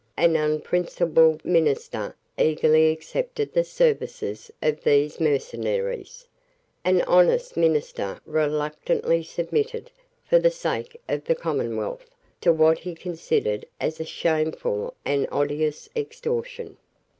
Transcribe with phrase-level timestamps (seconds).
[0.17, 6.25] An unprincipled minister eagerly accepted the services of these mercenaries.
[6.83, 9.91] An honest minister reluctantly submitted,
[10.27, 12.09] for the sake of the commonwealth,
[12.41, 16.77] to what he considered as a shameful and odious extortion.